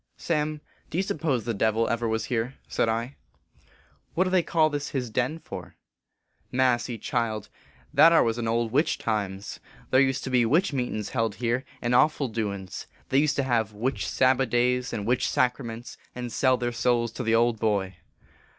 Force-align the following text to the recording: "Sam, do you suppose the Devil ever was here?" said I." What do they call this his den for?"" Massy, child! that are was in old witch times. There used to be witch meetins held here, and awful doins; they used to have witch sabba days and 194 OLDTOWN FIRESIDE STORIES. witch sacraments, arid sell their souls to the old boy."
"Sam, 0.17 0.61
do 0.89 0.97
you 0.97 1.03
suppose 1.03 1.43
the 1.45 1.53
Devil 1.53 1.87
ever 1.87 2.07
was 2.07 2.25
here?" 2.25 2.55
said 2.67 2.89
I." 2.89 3.17
What 4.15 4.23
do 4.23 4.31
they 4.31 4.41
call 4.41 4.71
this 4.71 4.89
his 4.89 5.11
den 5.11 5.37
for?"" 5.37 5.75
Massy, 6.51 6.97
child! 6.97 7.49
that 7.93 8.11
are 8.11 8.23
was 8.23 8.39
in 8.39 8.47
old 8.47 8.71
witch 8.71 8.97
times. 8.97 9.59
There 9.91 10.01
used 10.01 10.23
to 10.23 10.31
be 10.31 10.43
witch 10.43 10.71
meetins 10.73 11.09
held 11.11 11.35
here, 11.35 11.65
and 11.83 11.93
awful 11.93 12.29
doins; 12.29 12.87
they 13.09 13.19
used 13.19 13.35
to 13.35 13.43
have 13.43 13.73
witch 13.73 14.09
sabba 14.09 14.47
days 14.47 14.91
and 14.91 15.05
194 15.05 15.05
OLDTOWN 15.05 15.05
FIRESIDE 15.05 15.05
STORIES. 15.05 15.07
witch 15.11 15.29
sacraments, 15.29 15.97
arid 16.15 16.31
sell 16.31 16.57
their 16.57 16.71
souls 16.71 17.11
to 17.11 17.21
the 17.21 17.35
old 17.35 17.59
boy." 17.59 17.97